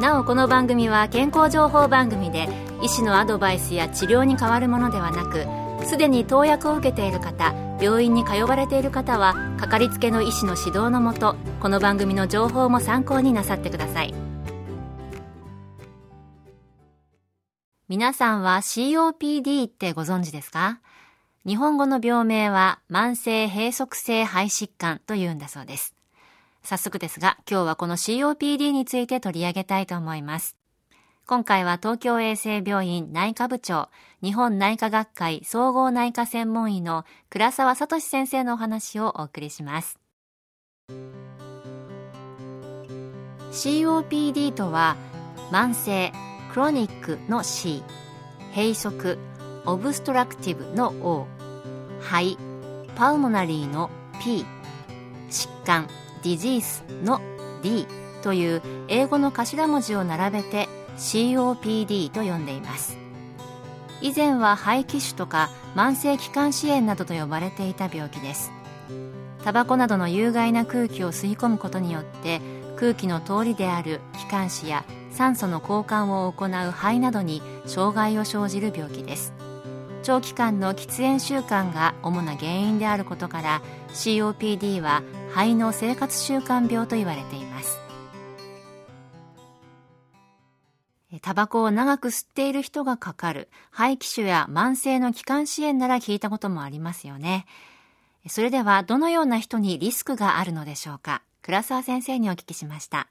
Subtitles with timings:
[0.00, 2.48] なおこの番組は健康情報番組で
[2.82, 5.46] 医師のアドバイスや治療に変わるものではなく
[5.86, 14.14] すでに投薬を受けている方病院に通われている方はかかりつけの医師の指導のもとこの番組の情報も参考になさってください。
[17.88, 20.80] 皆さんは COPD ってご存知ですか？
[21.46, 25.94] 日本語の病名は慢性閉塞性肺疾患というんだそうです。
[26.66, 30.56] 早速ですが今日はこの COPD について取り上げたいと思います
[31.28, 33.88] 今回は東京衛生病院内科部長、
[34.22, 39.98] 日本内科学会総合内科専門医の倉沢聡先生のお話をお送りします。
[43.50, 44.96] COPD とは、
[45.50, 46.12] 慢性、
[46.52, 47.82] クロニックの C、
[48.54, 49.18] 閉塞、
[49.64, 51.26] オブストラクティブの O、
[52.02, 52.38] 肺、
[52.94, 53.90] パウモナリーの
[54.22, 54.46] P、
[55.28, 55.88] 疾患、
[56.26, 57.20] ディジースの
[57.62, 57.86] D
[58.20, 62.98] という英語の頭文字を並べて COPD と呼んでいます。
[64.00, 68.50] 以前は肺気腫とか慢性気管支炎などと呼ばれていた病気です。
[69.44, 72.40] タバコなどの有害な空気を吸い込むことによって
[72.76, 79.32] 空気の通りである気管支や酸素の交換を行う肺などに障害を生じる病気です。
[80.02, 85.02] 長期間の喫煙習慣が主な原因であることから COPD は
[85.36, 87.78] 肺の生活習慣病と言われています
[91.20, 97.44] タバコを長く吸っている人がかかる肺気腫や慢性の気管支炎なら聞いたこともありますよね。
[98.28, 101.22] それではどのような人にリスクがあるのでしょうか？
[101.42, 103.08] 倉沢先生にお聞きしました。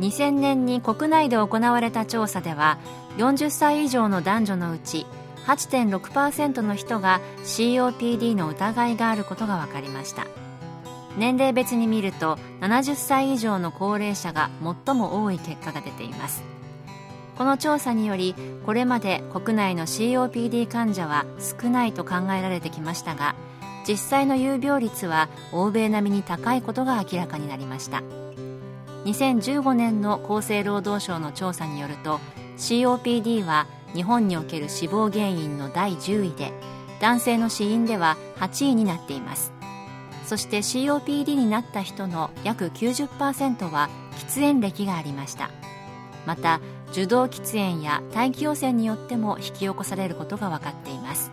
[0.00, 2.78] 2000年に国内で行われた調査では
[3.16, 5.06] 40歳以上の男女のうち
[5.46, 10.26] 8.6%の人が COPD の疑いがあることが分かりました。
[11.16, 14.50] 年齢別に見ると70歳以上の高齢者が
[14.86, 16.42] 最も多い結果が出ています
[17.36, 18.34] この調査により
[18.64, 23.34] これまで国内の COPD 患者は少ないと考えられてきましたが
[23.86, 28.02] 実際の有病率は欧米並みに高いことが明らかになりました
[29.04, 32.18] 2015年の厚生労働省の調査によると
[32.56, 36.52] COPD は日本における死亡原因の第10位で
[37.00, 39.52] 男性の死因では8位になっています。
[40.24, 45.50] そして COPD になった人の約90%は喫煙歴がありました。
[46.26, 46.60] また
[46.92, 51.30] 受動喫煙や大気汚染によっても引き起こされることが分かっています。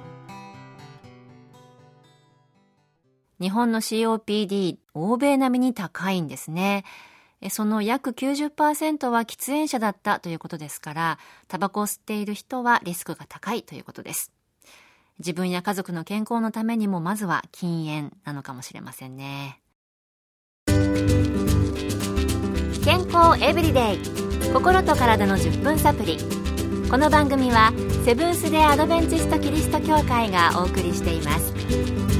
[3.39, 6.83] 日本の COPD 欧米並みに高いんですね。
[7.49, 14.31] その約90%は喫煙者だったということですからタバコを吸っている人はリスクが高いということです。
[15.19, 19.61] 自分や家族の健康のためにもまずは禁煙なのかもしれませんね。
[22.83, 23.97] 健康エブリデイ。
[24.51, 26.17] 心と体の10分サプリ。
[26.89, 27.71] この番組は
[28.03, 32.10] セブンス・デ・アドベンチスト・キリスト教会がお送りしています。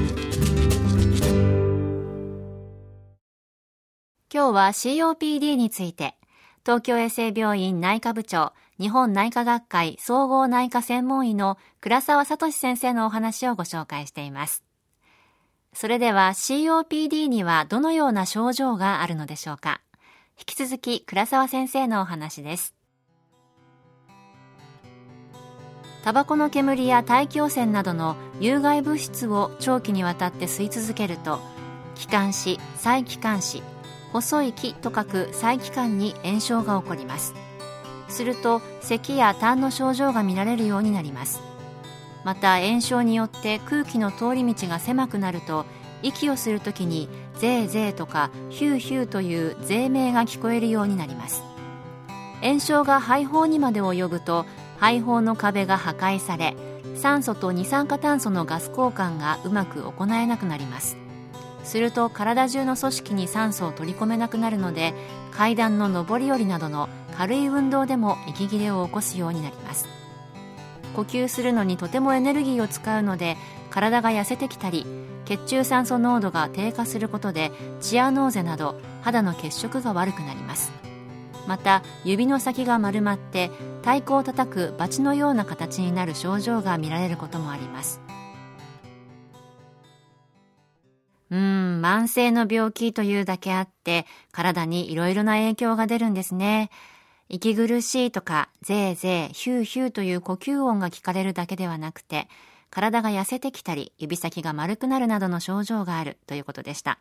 [4.34, 6.16] 今日は COPD について
[6.66, 14.64] 東京衛生病院内科部長日本内科学会総合内科専門医の倉沢聡先生のお話をご紹介しています。
[15.74, 19.82] それでは COPD にはどのような症状があるのでしょうか
[20.40, 22.74] 引き続き倉沢先生のお話です。
[26.06, 31.42] タバコの煙や大気汚染などの有害物質を長期にわたって吸い続けると
[31.96, 33.62] 気管支、細気管支
[34.14, 37.34] 細い気と書く細気管に炎症が起こります。
[38.10, 41.42] すると咳や痰の症状が見られるようになります。
[42.24, 45.66] また炎症によって空気の通り道が狭くなると
[46.04, 51.44] 息をするときにゼーゼーとかヒューヒューという税名が聞こえるようになります。
[52.42, 54.46] 炎症が肺胞にまで及ぶと
[54.78, 56.56] 肺胞の壁が破壊され
[56.96, 61.01] 酸素と二酸化炭素のガス交換がうまく行えなくなります。
[61.72, 64.94] すると体中の組織に酸素を取り込めなくなるので
[65.32, 69.88] 階段の上り下りなどの軽い運動でも息切れを起こすようになります。
[70.98, 73.38] 呼吸するのにとてもエネルギーを使うので
[73.70, 74.86] 体が痩せてきたり
[75.24, 80.74] 血中酸素濃度が低下することでチアノーゼなど肌の血色が悪くなります。
[81.48, 88.02] また指の先が丸まって太鼓を叩くバチのような形になる症状が見られることもあります。
[91.32, 96.70] うん、慢性の病気というだけあって、体にいろいろな影響が出るんですね。
[97.28, 102.28] 息苦しいとか、ぜいぜい、ヒューヒューという呼吸音が聞かれるだけではなくて、
[102.70, 107.00] 体が痩せてきたり、指先が丸くなるなどの症状があるということでした。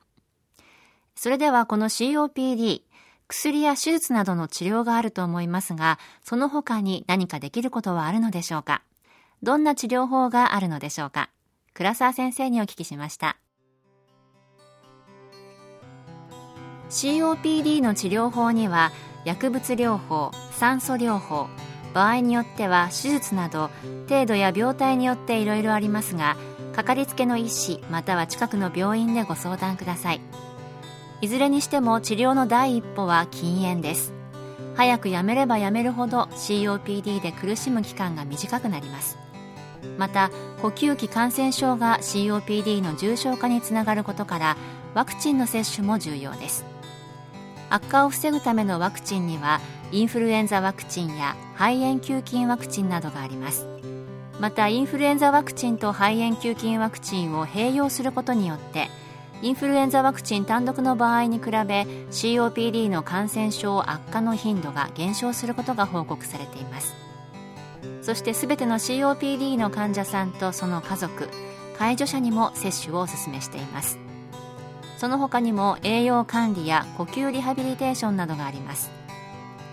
[1.15, 2.83] それではこの COPD、
[3.29, 8.83] 薬や手術などの治療があると思いますが、その他に何かできることはあるのでしょうか？
[9.43, 11.31] どんな治療法があるのでしょうか？
[11.75, 13.37] 倉沢先生にお聞きしました。
[16.91, 18.91] COPD の治療法には
[19.25, 21.49] 薬物療法酸素療法
[21.95, 23.71] 場合によっては手術など
[24.09, 26.37] 程度や病態によっていろいろありますが
[26.75, 30.21] かかりつけの医師または近くの病院でご相談ください。
[31.21, 34.13] いずれにしても治療の第一歩は禁煙です。
[34.75, 39.19] 早くやめればやめるほど COPD で苦しむ期間が短くなります。
[39.99, 40.31] また
[40.63, 44.57] 呼吸器感染症が COPD の重症化につながることから
[44.95, 46.65] ワクチンの接種も重要です。
[47.71, 49.61] 悪化を防ぐためのワクチンには
[49.93, 53.67] インフルエンザワクチンや肺炎球菌ワクチンなどがあります。
[54.39, 58.89] またインフルエンザワクチンと肺炎球菌ワクチンを併用することによって
[59.43, 66.95] インフルエンザワクチン単独の場合に比べ COPD の感染症悪化の頻度が減少することが報告されています。
[68.03, 71.29] そして全ての COPD の患者さんとその家族
[71.79, 73.99] 介助者にも接種をお勧めしています。
[75.01, 78.91] その他にも栄養管理や呼吸リハビリテーションなどがあります。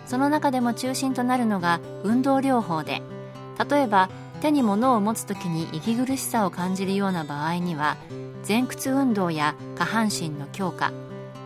[0.06, 3.02] その中でも中心となるのが運動療法で
[3.70, 4.10] 例えば
[4.40, 7.98] 手に物を持つ時に息苦しさを感じるような場合には
[8.48, 10.94] 前屈運動や下半身の強化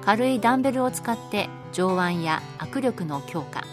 [0.05, 3.63] 軽いダンベルを使って上腕や握力の強化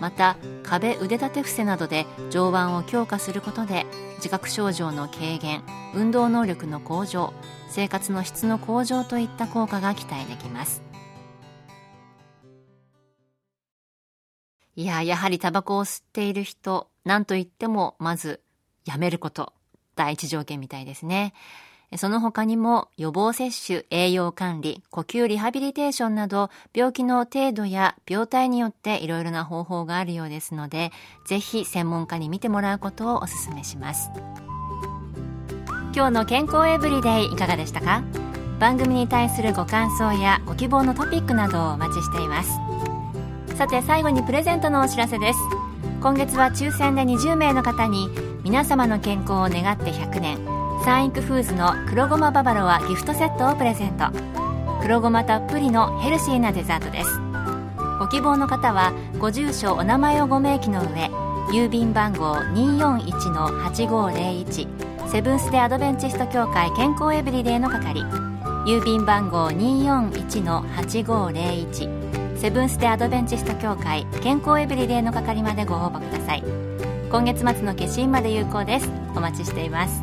[0.00, 3.86] また壁腕立て伏せなどで上腕を強化することで
[4.16, 5.62] 自覚症状の軽減
[5.94, 7.32] 運動能力の向上
[7.68, 10.82] 生活の質の向上といった効果が期待できます。
[14.76, 18.40] いややはりタバコを吸っている人何と言ってもまず
[18.86, 19.52] やめること
[19.94, 21.34] 第一条件みたいですね。
[21.96, 30.92] その他にも予防接種、栄養管理、呼吸リハビリテーションなど病気の程度や病態によっていろいろな方法があるようですので、
[31.26, 34.10] ぜひ専門家に見てもらうことをお勧めします。
[35.92, 38.04] 今日の健康エブリデイいかがでしたか？
[38.60, 42.50] 番組に対するご感想やご希望のトピックなどをお待ちしています。
[43.56, 45.38] さて最後にプレゼントのお知らせです。
[46.00, 48.08] 今月は抽選で20名の方に
[48.44, 50.38] 皆様の健康を願って100年。
[50.84, 54.06] サンイクフーズの黒ごまババロアギフトセットをプレゼント。
[54.80, 57.20] 黒ごまたっぷりのヘルシーなデザートです。
[57.98, 61.10] ご希望の方はご住所お名前をご明記の上
[61.52, 64.66] 郵便番号241-8501
[65.10, 68.00] セブンス・デ・アドベンチスト協会健康エブリデイの係。
[68.66, 76.44] 郵便番号241-8501セブンス・デ・アドベンチスト協会健康エブリデイの係までご応募ください。
[77.10, 78.88] 今月末の消印まで有効です。
[79.14, 80.02] お待ちしています。